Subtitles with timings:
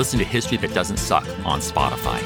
[0.00, 2.18] Listen to History That Doesn't Suck on Spotify.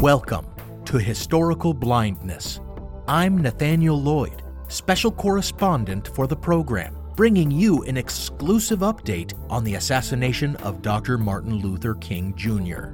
[0.00, 0.46] Welcome
[0.86, 2.58] to Historical Blindness.
[3.06, 9.76] I'm Nathaniel Lloyd, special correspondent for the program, bringing you an exclusive update on the
[9.76, 11.18] assassination of Dr.
[11.18, 12.88] Martin Luther King Jr.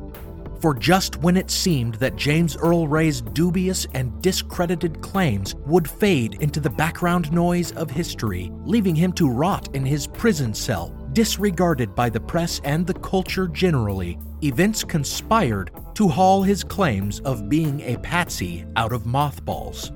[0.60, 6.34] For just when it seemed that James Earl Ray's dubious and discredited claims would fade
[6.42, 11.94] into the background noise of history, leaving him to rot in his prison cell, disregarded
[11.94, 17.80] by the press and the culture generally, events conspired to haul his claims of being
[17.80, 19.88] a patsy out of mothballs.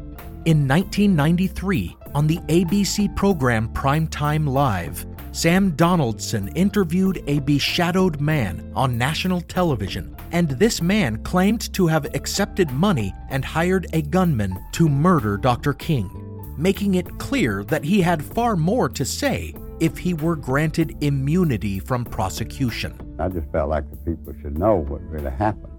[0.46, 8.96] In 1993, on the ABC program Primetime Live, Sam Donaldson interviewed a beshadowed man on
[8.96, 14.88] national television, and this man claimed to have accepted money and hired a gunman to
[14.88, 15.72] murder Dr.
[15.72, 16.10] King,
[16.58, 21.78] making it clear that he had far more to say if he were granted immunity
[21.78, 22.98] from prosecution.
[23.20, 25.70] I just felt like the people should know what really happened.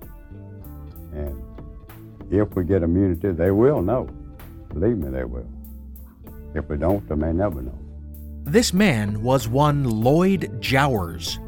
[1.11, 1.37] And
[2.31, 4.07] if we get immunity, they will know.
[4.69, 5.47] Believe me, they will.
[6.53, 7.77] If we don't, they may never know.
[8.45, 11.39] This man was one Lloyd Jowers.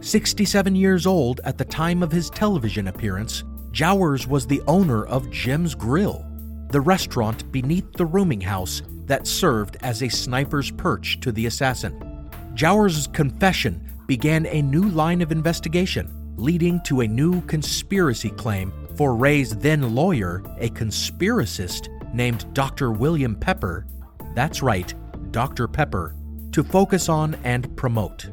[0.00, 3.42] 67 years old at the time of his television appearance,
[3.72, 6.24] Jowers was the owner of Jim's Grill,
[6.70, 12.30] the restaurant beneath the rooming house that served as a sniper's perch to the assassin.
[12.54, 19.14] Jowers' confession began a new line of investigation, leading to a new conspiracy claim for
[19.16, 22.92] Ray's then lawyer, a conspiracist named Dr.
[22.92, 23.86] William Pepper.
[24.34, 24.92] That's right,
[25.32, 25.66] Dr.
[25.66, 26.14] Pepper,
[26.52, 28.28] to focus on and promote.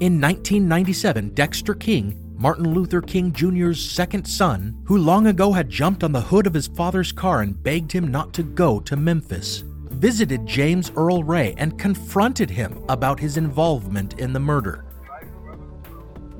[0.00, 6.02] In 1997, Dexter King, Martin Luther King Jr.'s second son, who long ago had jumped
[6.02, 9.62] on the hood of his father's car and begged him not to go to Memphis,
[9.90, 14.86] visited James Earl Ray and confronted him about his involvement in the murder.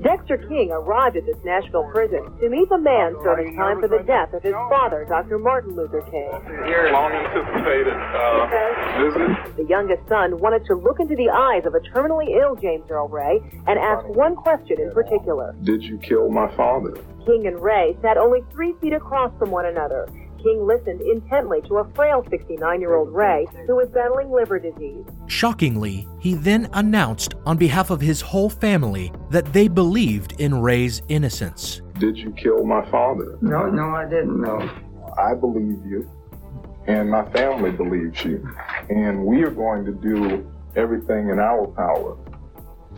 [0.01, 4.01] Dexter King arrived at this Nashville prison to meet the man serving time for the
[4.01, 5.37] death of his father, Dr.
[5.37, 6.31] Martin Luther King.
[6.91, 8.49] Long anticipated uh,
[8.97, 9.57] visit.
[9.57, 13.09] The youngest son wanted to look into the eyes of a terminally ill James Earl
[13.09, 15.53] Ray and ask one question in particular.
[15.63, 16.97] Did you kill my father?
[17.25, 20.09] King and Ray sat only three feet across from one another.
[20.43, 25.05] King listened intently to a frail 69 year old Ray who was battling liver disease.
[25.27, 31.01] Shockingly, he then announced on behalf of his whole family that they believed in Ray's
[31.07, 31.81] innocence.
[31.99, 33.37] Did you kill my father?
[33.41, 34.69] No, no, I didn't know.
[35.17, 36.09] I believe you,
[36.87, 38.47] and my family believes you,
[38.89, 42.17] and we are going to do everything in our power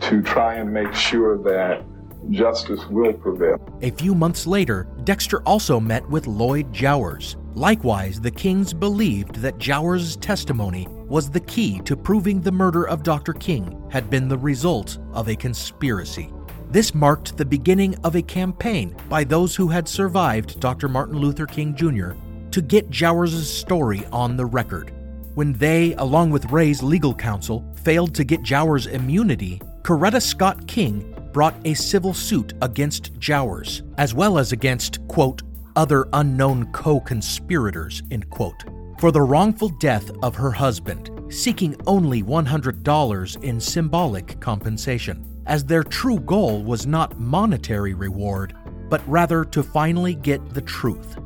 [0.00, 1.84] to try and make sure that
[2.30, 3.56] justice will prevail.
[3.82, 7.36] A few months later, Dexter also met with Lloyd Jowers.
[7.54, 13.02] Likewise, the Kings believed that Jowers' testimony was the key to proving the murder of
[13.02, 13.32] Dr.
[13.32, 16.32] King had been the result of a conspiracy.
[16.70, 20.88] This marked the beginning of a campaign by those who had survived Dr.
[20.88, 22.12] Martin Luther King Jr.
[22.50, 24.92] to get Jowers' story on the record.
[25.34, 31.13] When they, along with Ray's legal counsel, failed to get Jowers immunity, Coretta Scott King
[31.34, 35.42] brought a civil suit against Jowers, as well as against, quote,
[35.74, 38.64] other unknown co conspirators, end quote,
[39.00, 45.82] for the wrongful death of her husband, seeking only $100 in symbolic compensation, as their
[45.82, 48.54] true goal was not monetary reward,
[48.88, 51.18] but rather to finally get the truth.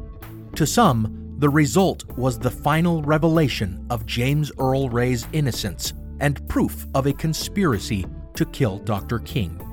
[0.56, 6.87] To some, the result was the final revelation of James Earl Ray's innocence and proof
[6.94, 9.19] of a conspiracy to kill Dr.
[9.19, 9.68] King.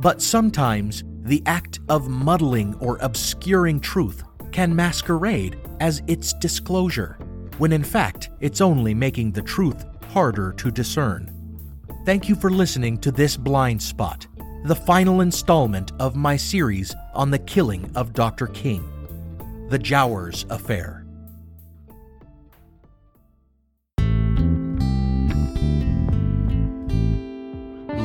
[0.00, 4.22] But sometimes the act of muddling or obscuring truth
[4.52, 7.18] can masquerade as its disclosure,
[7.58, 11.34] when in fact it's only making the truth harder to discern.
[12.06, 14.28] Thank you for listening to this blind spot,
[14.66, 18.46] the final installment of my series on the killing of Dr.
[18.46, 18.88] King,
[19.68, 21.07] the Jowers Affair.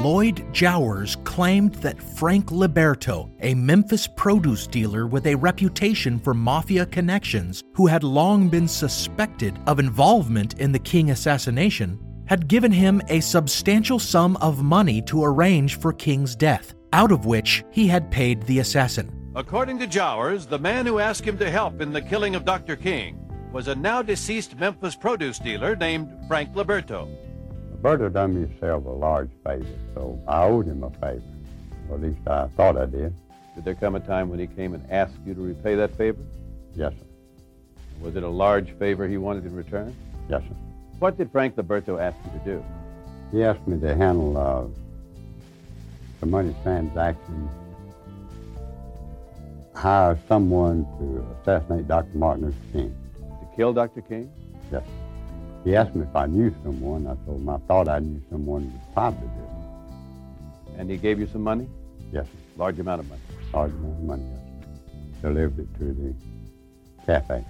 [0.03, 6.85] Lloyd Jowers claimed that Frank Liberto, a Memphis produce dealer with a reputation for mafia
[6.85, 13.01] connections who had long been suspected of involvement in the King assassination, had given him
[13.07, 18.11] a substantial sum of money to arrange for King's death, out of which he had
[18.11, 19.09] paid the assassin.
[19.37, 22.75] According to Jowers, the man who asked him to help in the killing of Dr.
[22.75, 27.07] King was a now deceased Memphis produce dealer named Frank Liberto.
[27.83, 31.21] Liberto done me a large favor, so I owed him a favor.
[31.89, 33.13] Or at least I thought I did.
[33.55, 36.21] Did there come a time when he came and asked you to repay that favor?
[36.75, 37.05] Yes, sir.
[37.99, 39.93] Was it a large favor he wanted in return?
[40.29, 40.55] Yes, sir.
[40.99, 42.65] What did Frank Liberto ask you to do?
[43.33, 44.63] He asked me to handle uh,
[46.21, 47.51] the money transactions,
[49.75, 52.17] hire someone to assassinate Dr.
[52.17, 52.95] Martin Luther King.
[53.19, 54.01] To kill Dr.
[54.01, 54.31] King?
[54.71, 54.83] Yes.
[55.63, 57.07] He asked me if I knew someone.
[57.07, 60.79] I told him I thought I knew someone who would probably do it.
[60.79, 61.67] And he gave you some money?
[62.11, 62.37] Yes, sir.
[62.57, 63.21] Large amount of money?
[63.53, 64.41] Large amount of money, yes,
[65.21, 65.29] sir.
[65.29, 66.15] Delivered it to the
[67.05, 67.45] cafe.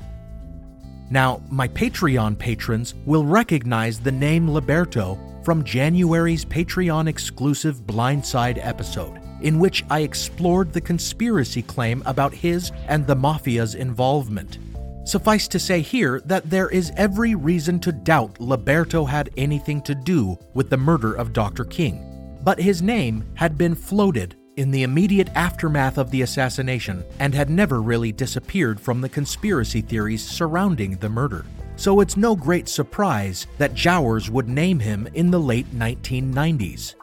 [1.10, 9.19] Now, my Patreon patrons will recognize the name Liberto from January's Patreon exclusive Blindside episode,
[9.42, 14.57] in which I explored the conspiracy claim about his and the Mafia's involvement.
[15.05, 19.94] Suffice to say here that there is every reason to doubt Liberto had anything to
[19.94, 21.65] do with the murder of Dr.
[21.65, 27.33] King, but his name had been floated in the immediate aftermath of the assassination and
[27.33, 31.45] had never really disappeared from the conspiracy theories surrounding the murder.
[31.75, 36.95] So it's no great surprise that Jowers would name him in the late 1990s.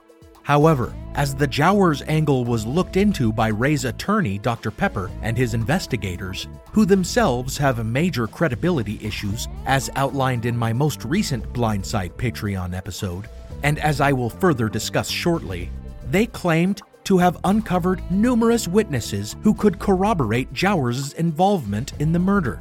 [0.50, 4.73] However, as the Jowers angle was looked into by Ray's attorney, Dr.
[4.73, 11.05] Pepper, and his investigators, who themselves have major credibility issues, as outlined in my most
[11.05, 13.29] recent Blindside Patreon episode,
[13.62, 15.70] and as I will further discuss shortly,
[16.11, 22.61] they claimed to have uncovered numerous witnesses who could corroborate Jowers' involvement in the murder.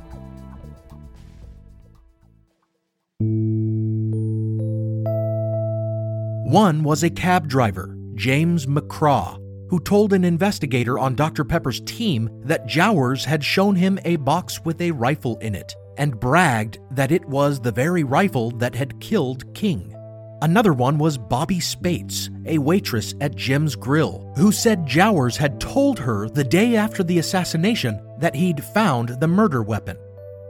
[6.50, 9.38] One was a cab driver, James McCraw,
[9.70, 11.46] who told an investigator on Dr.
[11.46, 16.20] Pepper's team that Jowers had shown him a box with a rifle in it and
[16.20, 19.94] bragged that it was the very rifle that had killed King.
[20.42, 26.00] Another one was Bobby Spates, a waitress at Jim's Grill, who said Jowers had told
[26.00, 30.00] her the day after the assassination that he'd found the murder weapon.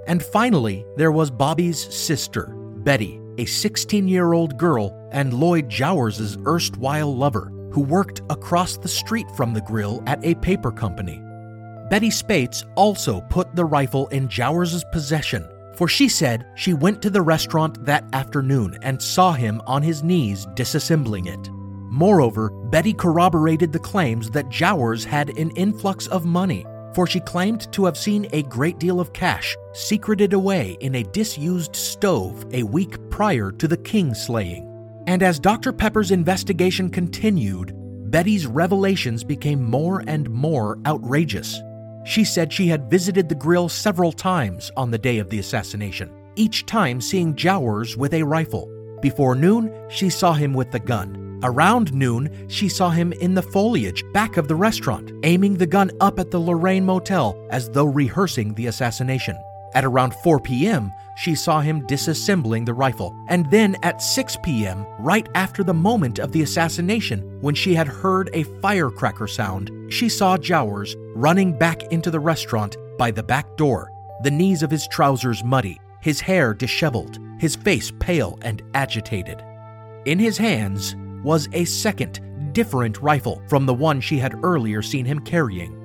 [0.07, 2.53] And finally, there was Bobby's sister,
[2.85, 8.87] Betty, a 16 year old girl and Lloyd Jowers' erstwhile lover, who worked across the
[8.87, 11.21] street from the grill at a paper company.
[11.89, 17.09] Betty Spates also put the rifle in Jowers' possession, for she said she went to
[17.09, 21.49] the restaurant that afternoon and saw him on his knees disassembling it.
[21.89, 27.71] Moreover, Betty corroborated the claims that Jowers had an influx of money, for she claimed
[27.73, 32.63] to have seen a great deal of cash secreted away in a disused stove a
[32.63, 34.68] week prior to the King slaying.
[35.09, 35.73] And as Dr.
[35.73, 37.73] Pepper's investigation continued,
[38.11, 41.59] Betty's revelations became more and more outrageous.
[42.05, 46.11] She said she had visited the grill several times on the day of the assassination,
[46.35, 48.69] each time seeing Jowers with a rifle.
[49.01, 51.39] Before noon, she saw him with the gun.
[51.41, 55.89] Around noon, she saw him in the foliage back of the restaurant, aiming the gun
[56.01, 59.35] up at the Lorraine Motel as though rehearsing the assassination.
[59.75, 63.15] At around 4 p.m., she saw him disassembling the rifle.
[63.27, 67.87] And then at 6 p.m., right after the moment of the assassination, when she had
[67.87, 73.57] heard a firecracker sound, she saw Jowers running back into the restaurant by the back
[73.57, 73.91] door,
[74.23, 79.43] the knees of his trousers muddy, his hair disheveled, his face pale and agitated.
[80.05, 82.21] In his hands was a second,
[82.53, 85.78] different rifle from the one she had earlier seen him carrying.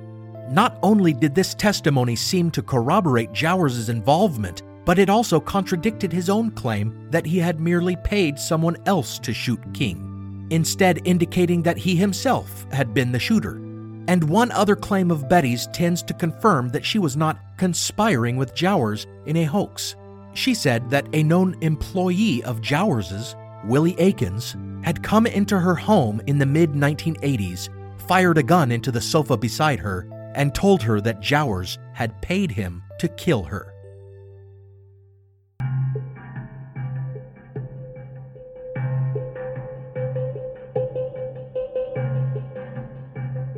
[0.49, 6.29] Not only did this testimony seem to corroborate Jowers' involvement, but it also contradicted his
[6.29, 11.77] own claim that he had merely paid someone else to shoot King, instead indicating that
[11.77, 13.55] he himself had been the shooter.
[14.07, 18.53] And one other claim of Betty's tends to confirm that she was not conspiring with
[18.53, 19.95] Jowers in a hoax.
[20.35, 23.35] She said that a known employee of Jowers's,
[23.65, 27.69] Willie Akins, had come into her home in the mid 1980s
[28.07, 32.51] fired a gun into the sofa beside her, and told her that Jowers had paid
[32.51, 33.71] him to kill her.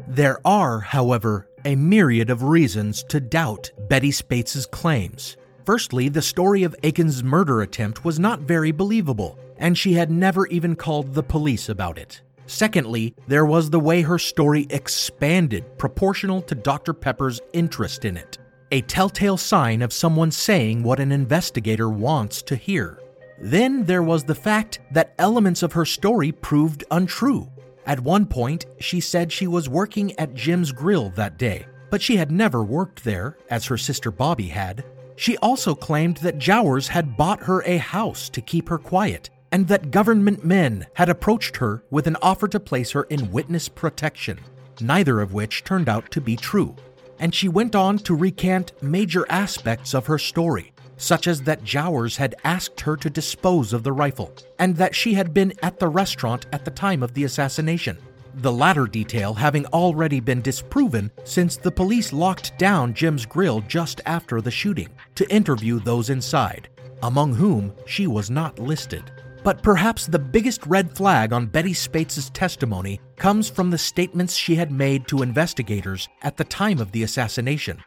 [0.08, 5.38] There are, however, a myriad of reasons to doubt Betty Spates's claims.
[5.64, 10.48] Firstly, the story of Akins's murder attempt was not very believable, and she had never
[10.48, 12.22] even called the police about it.
[12.48, 16.94] Secondly, there was the way her story expanded proportional to Dr.
[16.94, 18.38] Pepper's interest in it,
[18.72, 23.00] a telltale sign of someone saying what an investigator wants to hear.
[23.40, 27.52] Then there was the fact that elements of her story proved untrue.
[27.86, 32.16] At one point, she said she was working at Jim's Grill that day, but she
[32.16, 34.86] had never worked there, as her sister Bobby had.
[35.18, 39.68] She also claimed that Jowers had bought her a house to keep her quiet, and
[39.68, 44.40] that government men had approached her with an offer to place her in witness protection,
[44.82, 46.76] neither of which turned out to be true.
[47.20, 52.18] And she went on to recant major aspects of her story, such as that Jowers
[52.18, 55.88] had asked her to dispose of the rifle, and that she had been at the
[55.88, 57.98] restaurant at the time of the assassination.
[58.36, 64.02] The latter detail having already been disproven since the police locked down Jim's grill just
[64.06, 66.70] after the shooting to interview those inside,
[67.02, 69.12] among whom she was not listed.
[69.48, 74.56] But perhaps the biggest red flag on Betty Spates's testimony comes from the statements she
[74.56, 77.82] had made to investigators at the time of the assassination.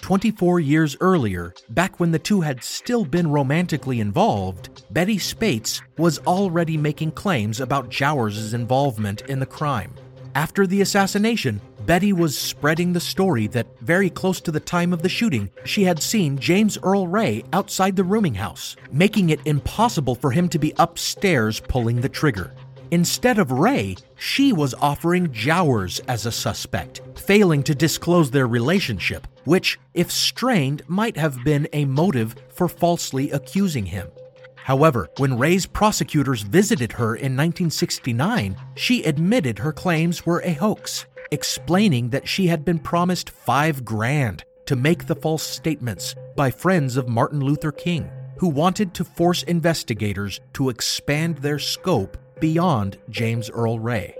[0.00, 6.18] 24 years earlier, back when the two had still been romantically involved, Betty Spates was
[6.26, 9.94] already making claims about Jowers' involvement in the crime.
[10.34, 15.02] After the assassination, Betty was spreading the story that very close to the time of
[15.02, 20.16] the shooting, she had seen James Earl Ray outside the rooming house, making it impossible
[20.16, 22.52] for him to be upstairs pulling the trigger.
[22.90, 29.28] Instead of Ray, she was offering Jowers as a suspect, failing to disclose their relationship,
[29.44, 34.08] which, if strained, might have been a motive for falsely accusing him.
[34.56, 41.06] However, when Ray's prosecutors visited her in 1969, she admitted her claims were a hoax,
[41.30, 46.96] explaining that she had been promised five grand to make the false statements by friends
[46.96, 53.48] of Martin Luther King, who wanted to force investigators to expand their scope beyond James
[53.50, 54.14] Earl Ray.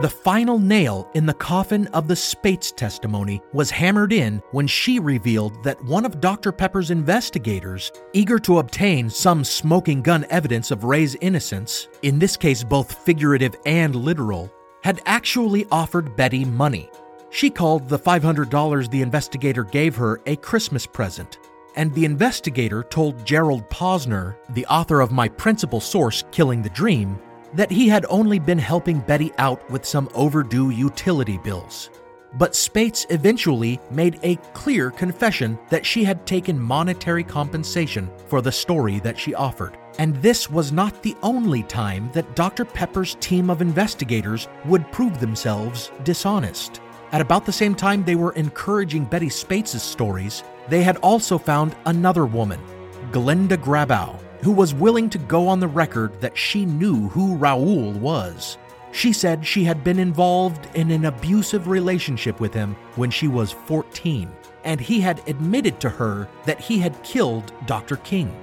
[0.00, 4.98] The final nail in the coffin of the Spates testimony was hammered in when she
[5.00, 6.52] revealed that one of Dr.
[6.52, 12.62] Pepper's investigators, eager to obtain some smoking gun evidence of Ray's innocence, in this case
[12.62, 14.52] both figurative and literal,
[14.84, 16.88] had actually offered Betty money
[17.30, 21.38] she called the $500 the investigator gave her a Christmas present,
[21.76, 27.18] and the investigator told Gerald Posner, the author of my principal source, Killing the Dream,
[27.54, 31.90] that he had only been helping Betty out with some overdue utility bills.
[32.34, 38.52] But Spates eventually made a clear confession that she had taken monetary compensation for the
[38.52, 39.78] story that she offered.
[39.98, 42.64] And this was not the only time that Dr.
[42.64, 46.80] Pepper's team of investigators would prove themselves dishonest.
[47.12, 51.74] At about the same time they were encouraging Betty Spates' stories, they had also found
[51.86, 52.60] another woman,
[53.10, 57.92] Glenda Grabow, who was willing to go on the record that she knew who Raoul
[57.92, 58.58] was.
[58.92, 63.52] She said she had been involved in an abusive relationship with him when she was
[63.52, 64.30] 14,
[64.64, 67.96] and he had admitted to her that he had killed Dr.
[67.96, 68.34] King.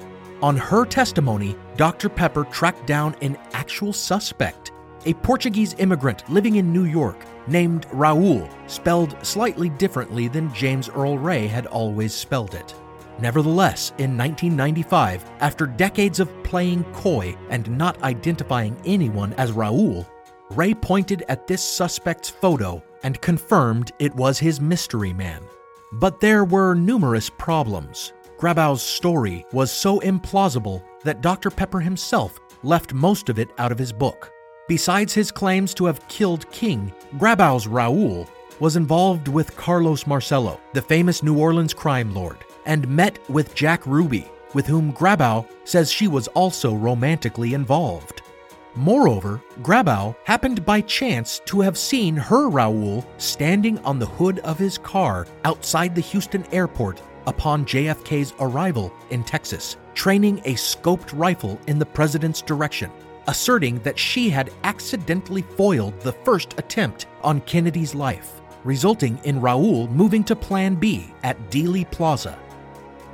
[0.42, 2.10] On her testimony, Dr.
[2.10, 4.72] Pepper tracked down an actual suspect,
[5.06, 11.18] a Portuguese immigrant living in New York named Raoul, spelled slightly differently than James Earl
[11.18, 12.76] Ray had always spelled it.
[13.20, 20.06] Nevertheless, in 1995, after decades of playing coy and not identifying anyone as Raoul,
[20.52, 25.42] Ray pointed at this suspect's photo and confirmed it was his mystery man.
[25.94, 28.14] But there were numerous problems.
[28.38, 31.50] Grabow's story was so implausible that Dr.
[31.50, 34.32] Pepper himself left most of it out of his book.
[34.68, 38.28] Besides his claims to have killed King, Grabow's Raoul
[38.60, 43.86] was involved with Carlos Marcello, the famous New Orleans crime lord, and met with Jack
[43.86, 48.22] Ruby, with whom Grabow says she was also romantically involved.
[48.76, 54.60] Moreover, Grabow happened by chance to have seen her Raoul standing on the hood of
[54.60, 61.60] his car outside the Houston airport upon JFK's arrival in Texas, training a scoped rifle
[61.68, 62.92] in the president's direction
[63.28, 69.88] asserting that she had accidentally foiled the first attempt on Kennedy's life, resulting in Raoul
[69.88, 72.38] moving to Plan B at Dealey Plaza.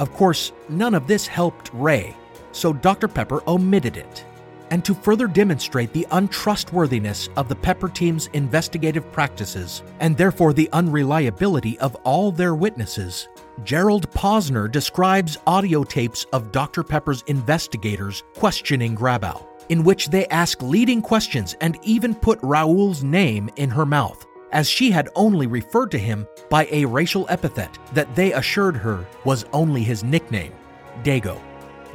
[0.02, 2.16] Of course, none of this helped Ray,
[2.54, 3.08] so Dr.
[3.08, 4.26] Pepper omitted it.
[4.72, 10.70] And to further demonstrate the untrustworthiness of the Pepper team's investigative practices, and therefore the
[10.74, 13.30] unreliability of all their witnesses,
[13.64, 16.82] Gerald Posner describes audio tapes of Dr.
[16.82, 23.52] Pepper's investigators questioning Grabow, in which they ask leading questions and even put Raoul's name
[23.56, 28.14] in her mouth, as she had only referred to him by a racial epithet that
[28.16, 30.54] they assured her was only his nickname,
[31.04, 31.40] Dago.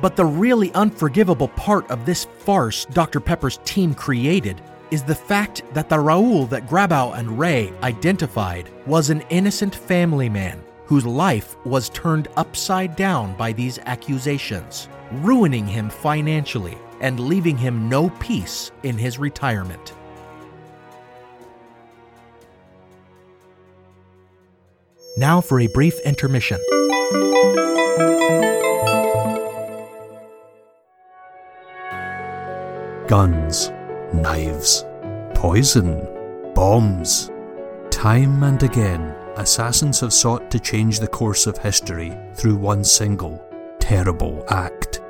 [0.01, 3.21] But the really unforgivable part of this farce Dr.
[3.21, 4.61] Pepper's team created
[4.91, 10.29] is the fact that the Raoul that Grabow and Ray identified was an innocent family
[10.29, 17.57] man whose life was turned upside down by these accusations, ruining him financially and leaving
[17.59, 19.93] him no peace in his retirement.
[25.19, 26.61] Now for a brief intermission.
[33.09, 33.71] Guns,
[34.13, 34.85] knives,
[35.35, 36.07] poison,
[36.55, 37.31] bombs.
[37.89, 43.43] Time and again, assassins have sought to change the course of history through one single,
[43.79, 45.01] terrible act.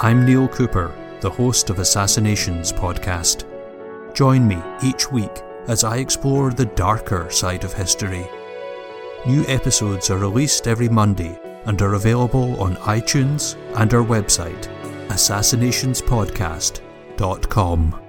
[0.00, 3.44] I'm Neil Cooper, the host of Assassinations podcast.
[4.14, 8.26] Join me each week as I explore the darker side of history.
[9.24, 14.66] New episodes are released every Monday and are available on iTunes and our website,
[15.10, 18.02] assassinationspodcast.com.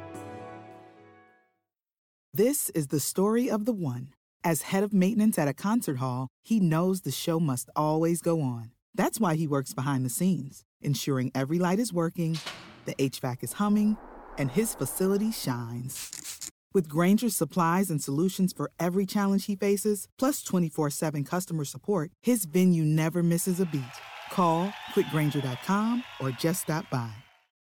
[2.33, 4.15] This is the story of the one.
[4.43, 8.41] As head of maintenance at a concert hall, he knows the show must always go
[8.41, 8.71] on.
[8.95, 12.39] That's why he works behind the scenes, ensuring every light is working,
[12.85, 13.97] the HVAC is humming,
[14.39, 16.42] and his facility shines.
[16.73, 22.11] With Grainger's supplies and solutions for every challenge he faces, plus 24 7 customer support,
[22.23, 23.83] his venue never misses a beat.
[24.31, 27.13] Call click grainger.com or just stop by.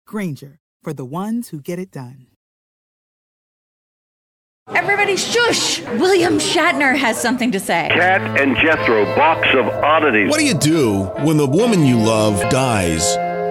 [0.07, 2.27] Granger, for the ones who get it done.
[4.69, 5.81] Everybody shush!
[5.99, 7.89] William Shatner has something to say.
[7.91, 10.29] Kat and Jethro, box of oddities.
[10.29, 13.17] What do you do when the woman you love dies?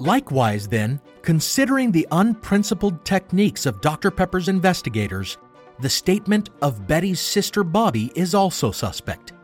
[0.00, 4.10] Likewise, then, considering the unprincipled techniques of Dr.
[4.10, 5.36] Pepper's investigators,
[5.78, 9.34] the statement of Betty's sister Bobby is also suspect.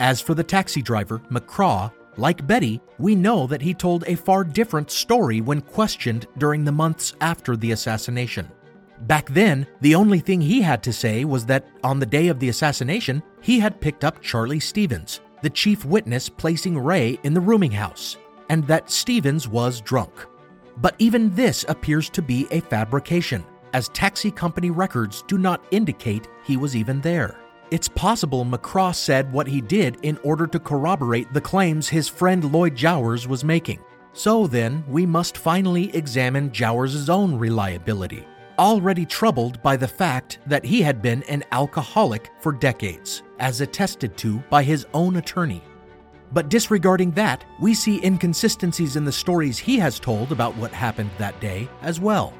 [0.00, 4.44] As for the taxi driver, McCraw, like Betty, we know that he told a far
[4.44, 8.50] different story when questioned during the months after the assassination.
[9.02, 12.40] Back then, the only thing he had to say was that on the day of
[12.40, 17.40] the assassination, he had picked up Charlie Stevens, the chief witness placing Ray in the
[17.40, 18.16] rooming house,
[18.48, 20.26] and that Stevens was drunk.
[20.78, 26.28] But even this appears to be a fabrication, as taxi company records do not indicate
[26.44, 27.38] he was even there.
[27.70, 32.50] It's possible McCraw said what he did in order to corroborate the claims his friend
[32.50, 33.80] Lloyd Jowers was making.
[34.14, 38.26] So then, we must finally examine Jowers' own reliability,
[38.58, 44.16] already troubled by the fact that he had been an alcoholic for decades, as attested
[44.16, 45.62] to by his own attorney.
[46.32, 51.10] But disregarding that, we see inconsistencies in the stories he has told about what happened
[51.18, 52.34] that day as well.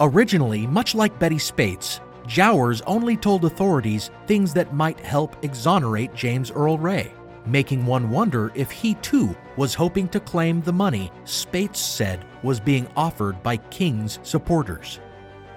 [0.00, 6.50] Originally, much like Betty Spates, Jowers only told authorities things that might help exonerate James
[6.50, 7.12] Earl Ray,
[7.44, 12.60] making one wonder if he too was hoping to claim the money Spates said was
[12.60, 15.00] being offered by King's supporters.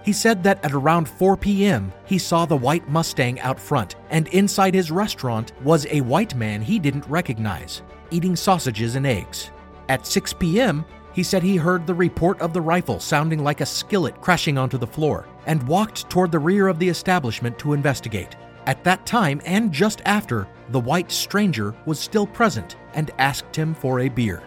[0.03, 4.27] He said that at around 4 p.m., he saw the white Mustang out front, and
[4.29, 9.51] inside his restaurant was a white man he didn't recognize, eating sausages and eggs.
[9.87, 13.65] At 6 p.m., he said he heard the report of the rifle sounding like a
[13.65, 18.35] skillet crashing onto the floor and walked toward the rear of the establishment to investigate.
[18.65, 23.73] At that time, and just after, the white stranger was still present and asked him
[23.73, 24.41] for a beer.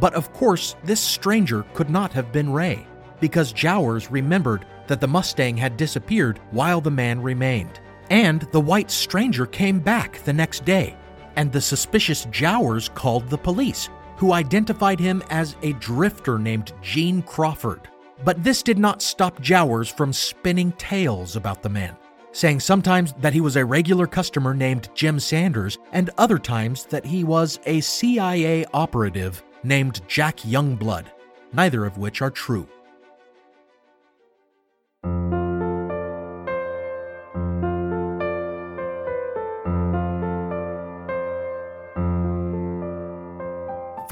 [0.00, 2.86] But of course, this stranger could not have been Ray,
[3.20, 7.80] because Jowers remembered that the Mustang had disappeared while the man remained.
[8.10, 10.96] And the white stranger came back the next day,
[11.36, 17.22] and the suspicious Jowers called the police, who identified him as a drifter named Gene
[17.22, 17.88] Crawford.
[18.24, 21.96] But this did not stop Jowers from spinning tales about the man,
[22.32, 27.04] saying sometimes that he was a regular customer named Jim Sanders, and other times that
[27.04, 31.06] he was a CIA operative named Jack Youngblood,
[31.52, 32.68] neither of which are true.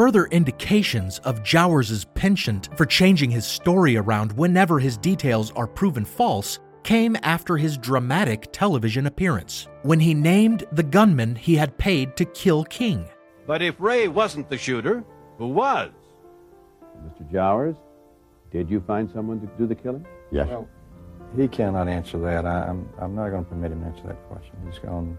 [0.01, 6.07] Further indications of Jowers' penchant for changing his story around whenever his details are proven
[6.07, 12.17] false came after his dramatic television appearance, when he named the gunman he had paid
[12.17, 13.05] to kill King.
[13.47, 15.05] But if Ray wasn't the shooter,
[15.37, 15.91] who was?
[17.05, 17.31] Mr.
[17.31, 17.77] Jowers,
[18.51, 20.07] did you find someone to do the killing?
[20.33, 20.49] Yes.
[20.49, 20.67] Well,
[21.37, 22.47] he cannot answer that.
[22.47, 24.55] I, am I'm, I'm not going to permit him to answer that question.
[24.65, 25.19] He's gone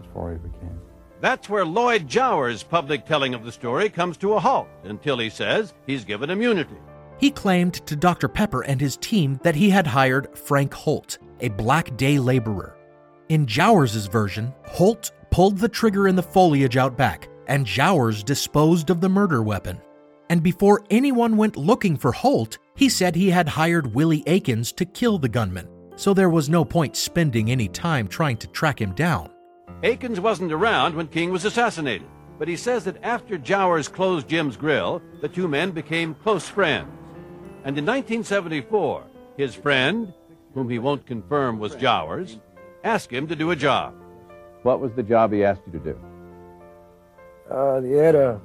[0.00, 0.78] as far as we can.
[1.20, 5.30] That's where Lloyd Jowers' public telling of the story comes to a halt until he
[5.30, 6.76] says he's given immunity.
[7.18, 8.28] He claimed to Dr.
[8.28, 12.76] Pepper and his team that he had hired Frank Holt, a black day laborer.
[13.28, 18.90] In Jowers' version, Holt pulled the trigger in the foliage out back, and Jowers disposed
[18.90, 19.80] of the murder weapon.
[20.30, 24.84] And before anyone went looking for Holt, he said he had hired Willie Akins to
[24.84, 28.92] kill the gunman, so there was no point spending any time trying to track him
[28.92, 29.30] down.
[29.82, 32.06] Akins wasn't around when King was assassinated,
[32.38, 36.88] but he says that after Jowers closed Jim's grill, the two men became close friends.
[37.64, 39.04] And in 1974,
[39.36, 40.12] his friend,
[40.54, 42.38] whom he won't confirm was Jowers,
[42.82, 43.94] asked him to do a job.
[44.62, 45.98] What was the job he asked you to do?
[47.50, 48.40] Uh, he had a,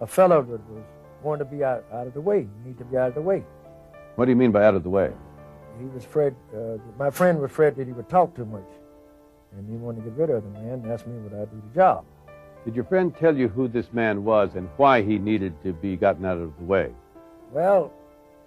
[0.00, 0.84] a fellow that was
[1.22, 2.40] wanted to be out, out of the way.
[2.40, 3.44] You need to be out of the way.
[4.14, 5.12] What do you mean by out of the way?
[5.78, 8.68] He was afraid, uh, my friend was afraid that he would talk too much.
[9.56, 11.62] And he wanted to get rid of the man and asked me would I do
[11.68, 12.04] the job.
[12.64, 15.96] Did your friend tell you who this man was and why he needed to be
[15.96, 16.92] gotten out of the way?
[17.52, 17.92] Well,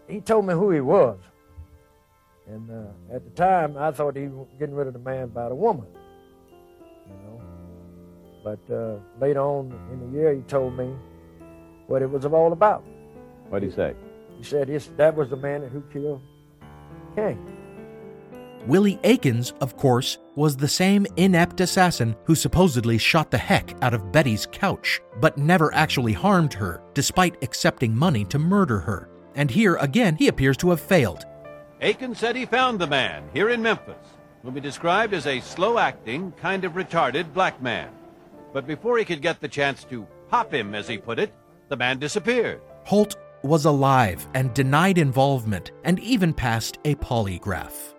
[0.08, 1.18] he told me who he was.
[2.48, 5.50] And uh, at the time, I thought he was getting rid of the man by
[5.50, 5.88] the woman.
[7.08, 7.42] You know.
[8.44, 10.94] But uh, later on in the year, he told me
[11.88, 12.84] what it was all about.
[13.50, 13.94] What did he say?
[14.38, 14.68] He said
[14.98, 16.22] that was the man who killed
[17.16, 17.59] King.
[18.66, 23.94] Willie Akins, of course, was the same inept assassin who supposedly shot the heck out
[23.94, 29.10] of Betty's couch, but never actually harmed her, despite accepting money to murder her.
[29.36, 31.26] And here again, he appears to have failed.
[31.82, 33.96] Akins said he found the man here in Memphis,
[34.44, 37.90] whom he described as a slow acting, kind of retarded black man.
[38.54, 41.34] But before he could get the chance to pop him, as he put it,
[41.70, 42.62] the man disappeared.
[42.84, 47.94] Holt was alive and denied involvement and even passed a polygraph.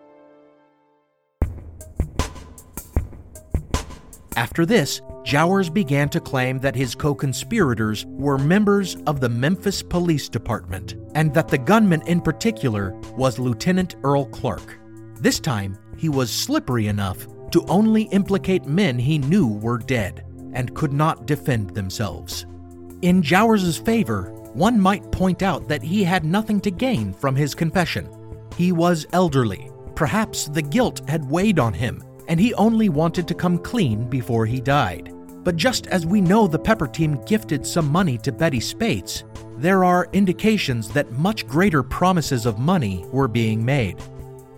[4.40, 9.82] After this, Jowers began to claim that his co conspirators were members of the Memphis
[9.82, 14.78] Police Department, and that the gunman in particular was Lieutenant Earl Clark.
[15.16, 20.24] This time, he was slippery enough to only implicate men he knew were dead
[20.54, 22.46] and could not defend themselves.
[23.02, 27.54] In Jowers' favor, one might point out that he had nothing to gain from his
[27.54, 28.08] confession.
[28.56, 29.70] He was elderly.
[29.94, 34.46] Perhaps the guilt had weighed on him and he only wanted to come clean before
[34.46, 35.12] he died.
[35.42, 39.24] But just as we know the Pepper team gifted some money to Betty Spates,
[39.56, 44.00] there are indications that much greater promises of money were being made.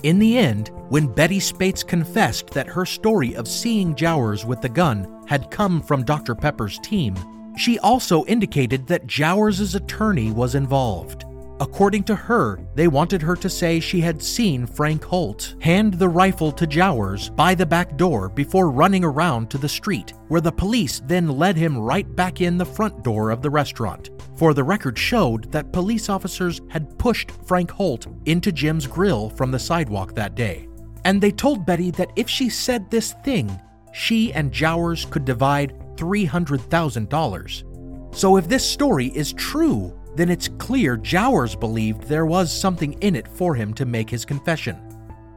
[0.03, 4.69] In the end, when Betty Spates confessed that her story of seeing Jowers with the
[4.69, 6.35] gun had come from Dr.
[6.35, 7.17] Pepper's team,
[7.57, 11.25] she also indicated that Jowers' attorney was involved.
[11.63, 16.09] According to her, they wanted her to say she had seen Frank Holt hand the
[16.09, 20.51] rifle to Jowers by the back door before running around to the street, where the
[20.51, 24.11] police then led him right back in the front door of the restaurant.
[24.35, 29.53] For the record showed that police officers had pushed Frank Holt into Jim's grill from
[29.53, 30.67] the sidewalk that day.
[31.05, 33.57] And they told Betty that if she said this thing,
[33.93, 38.17] she and Jowers could divide $300,000.
[38.17, 43.17] So if this story is true, then it's clear Jowers believed there was something in
[43.17, 44.77] it for him to make his confession.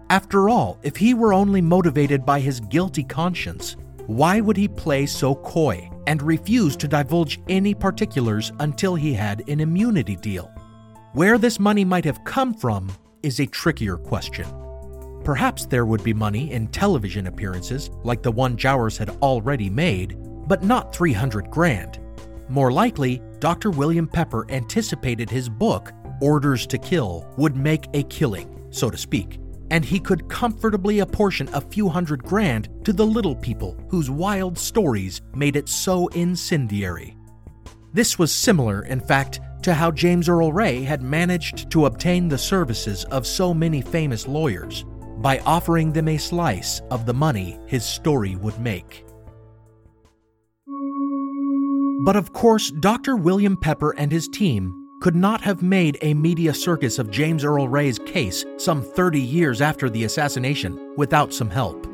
[0.09, 3.75] After all, if he were only motivated by his guilty conscience,
[4.07, 9.47] why would he play so coy and refuse to divulge any particulars until he had
[9.49, 10.51] an immunity deal?
[11.13, 12.91] Where this money might have come from
[13.23, 14.45] is a trickier question.
[15.23, 20.15] Perhaps there would be money in television appearances, like the one Jowers had already made,
[20.47, 21.99] but not 300 grand.
[22.47, 23.69] More likely, Dr.
[23.69, 29.39] William Pepper anticipated his book, Orders to Kill, would make a killing, so to speak,
[29.69, 34.57] and he could comfortably apportion a few hundred grand to the little people whose wild
[34.57, 37.15] stories made it so incendiary.
[37.93, 42.39] This was similar, in fact, to how James Earl Ray had managed to obtain the
[42.39, 44.85] services of so many famous lawyers
[45.17, 49.04] by offering them a slice of the money his story would make.
[52.05, 53.15] But of course, Dr.
[53.15, 57.67] William Pepper and his team could not have made a media circus of James Earl
[57.67, 61.87] Ray's case some 30 years after the assassination without some help.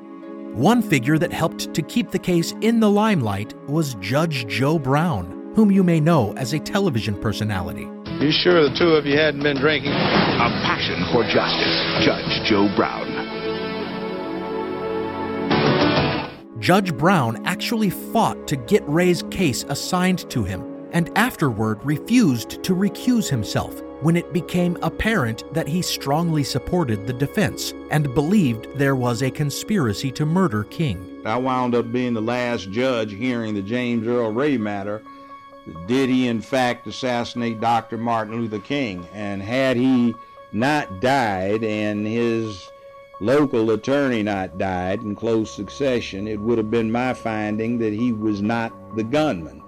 [0.51, 5.53] One figure that helped to keep the case in the limelight was Judge Joe Brown,
[5.55, 7.87] whom you may know as a television personality.
[8.19, 9.93] You sure the two of you hadn't been drinking?
[9.93, 13.10] A passion for justice, Judge Joe Brown.
[16.61, 22.75] Judge Brown actually fought to get Ray's case assigned to him and afterward refused to
[22.75, 28.95] recuse himself when it became apparent that he strongly supported the defense and believed there
[28.95, 31.23] was a conspiracy to murder King.
[31.25, 35.01] I wound up being the last judge hearing the James Earl Ray matter.
[35.87, 37.97] Did he, in fact, assassinate Dr.
[37.97, 39.07] Martin Luther King?
[39.13, 40.13] And had he
[40.51, 42.70] not died and his
[43.21, 48.11] local attorney not died in close succession, it would have been my finding that he
[48.11, 49.61] was not the gunman.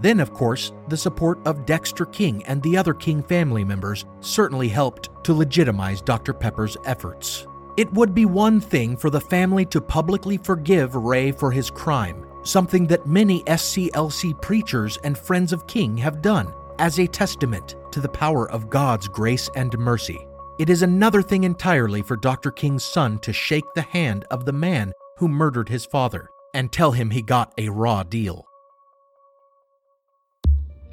[0.00, 4.68] Then, of course, the support of Dexter King and the other King family members certainly
[4.68, 6.32] helped to legitimize Dr.
[6.32, 7.46] Pepper's efforts.
[7.76, 12.26] It would be one thing for the family to publicly forgive Ray for his crime,
[12.44, 18.00] something that many SCLC preachers and friends of King have done as a testament to
[18.00, 20.26] the power of God's grace and mercy.
[20.60, 22.50] It is another thing entirely for Dr.
[22.50, 26.92] King's son to shake the hand of the man who murdered his father and tell
[26.92, 28.44] him he got a raw deal.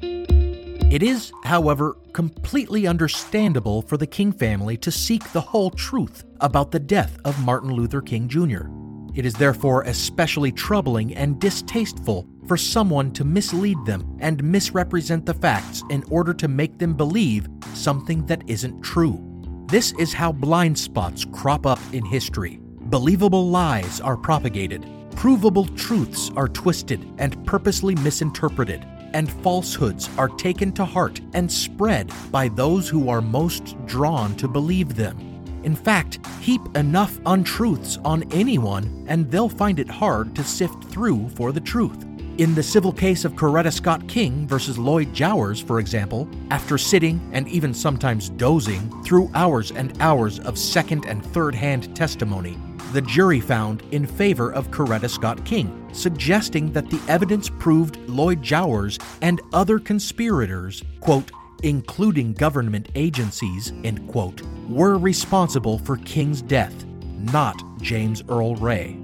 [0.00, 6.70] It is, however, completely understandable for the King family to seek the whole truth about
[6.70, 8.68] the death of Martin Luther King Jr.
[9.14, 15.34] It is therefore especially troubling and distasteful for someone to mislead them and misrepresent the
[15.34, 19.28] facts in order to make them believe something that isn't true.
[19.68, 22.58] This is how blind spots crop up in history.
[22.62, 30.72] Believable lies are propagated, provable truths are twisted and purposely misinterpreted and falsehoods are taken
[30.72, 35.18] to heart and spread by those who are most drawn to believe them.
[35.64, 41.28] In fact, heap enough untruths on anyone, and they'll find it hard to sift through
[41.30, 42.07] for the truth.
[42.38, 47.20] In the civil case of Coretta Scott King versus Lloyd Jowers, for example, after sitting
[47.32, 52.56] and even sometimes dozing through hours and hours of second and third hand testimony,
[52.92, 58.40] the jury found in favor of Coretta Scott King, suggesting that the evidence proved Lloyd
[58.40, 61.32] Jowers and other conspirators, quote,
[61.64, 66.84] including government agencies, end quote, were responsible for King's death,
[67.16, 68.96] not James Earl Ray.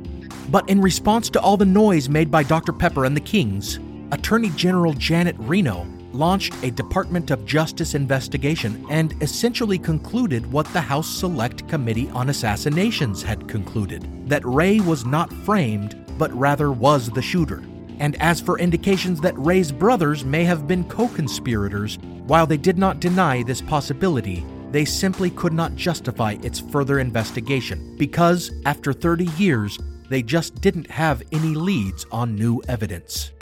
[0.50, 2.72] But in response to all the noise made by Dr.
[2.72, 3.78] Pepper and the Kings,
[4.12, 10.80] Attorney General Janet Reno launched a Department of Justice investigation and essentially concluded what the
[10.80, 17.10] House Select Committee on Assassinations had concluded that Ray was not framed, but rather was
[17.10, 17.62] the shooter.
[17.98, 22.78] And as for indications that Ray's brothers may have been co conspirators, while they did
[22.78, 29.26] not deny this possibility, they simply could not justify its further investigation because, after 30
[29.36, 29.78] years,
[30.08, 33.32] they just didn't have any leads on new evidence.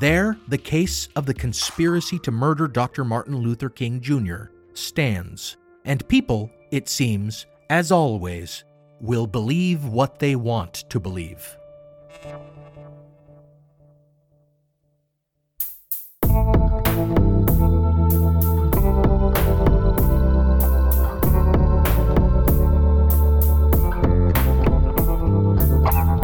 [0.00, 3.04] There, the case of the conspiracy to murder Dr.
[3.04, 4.44] Martin Luther King Jr.
[4.74, 8.64] stands, and people, it seems, as always,
[9.00, 11.57] will believe what they want to believe.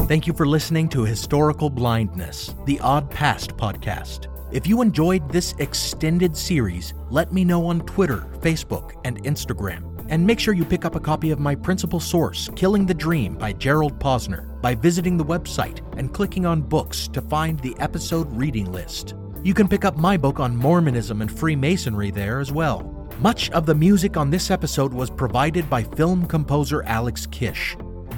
[0.07, 4.27] Thank you for listening to Historical Blindness, the Odd Past podcast.
[4.53, 10.05] If you enjoyed this extended series, let me know on Twitter, Facebook, and Instagram.
[10.11, 13.37] And make sure you pick up a copy of my principal source, Killing the Dream
[13.37, 18.31] by Gerald Posner, by visiting the website and clicking on books to find the episode
[18.31, 19.15] reading list.
[19.43, 23.09] You can pick up my book on Mormonism and Freemasonry there as well.
[23.21, 27.75] Much of the music on this episode was provided by film composer Alex Kish.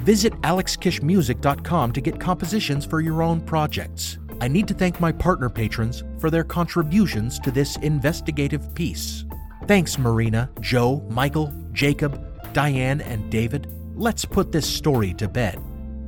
[0.07, 4.19] Visit alexkishmusic.com to get compositions for your own projects.
[4.39, 9.25] I need to thank my partner patrons for their contributions to this investigative piece.
[9.65, 13.67] Thanks, Marina, Joe, Michael, Jacob, Diane, and David.
[13.97, 15.61] let's put this story to bed.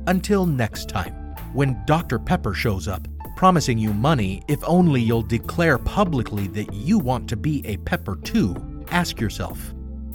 [0.06, 1.12] Until next time,
[1.52, 2.18] when Dr.
[2.18, 7.36] Pepper shows up, promising you money if only you'll declare publicly that you want to
[7.36, 8.56] be a pepper too,
[8.90, 9.74] ask yourself,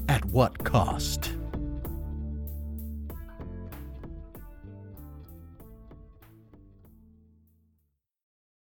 [0.09, 1.35] at what cost?